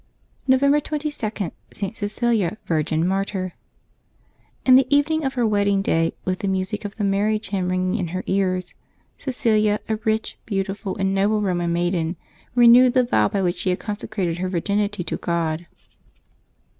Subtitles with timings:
[0.47, 1.95] November 22.— ST.
[1.95, 3.53] CECILIA, Virgin, Martyr.
[4.65, 7.93] XN the evening of her wedding day, with the music of the marriage hymn ringing
[7.99, 8.73] in her ears,
[9.19, 12.15] Cecilia, a rich, beautiful, and noble Roman maiden,
[12.55, 15.67] renewed the vow by which she had consecrated her virginity to God.